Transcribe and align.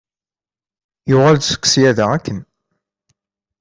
Yuɣal-d 1.09 1.43
seg 1.45 1.61
ssyada 1.67 2.05
akken. 2.15 2.39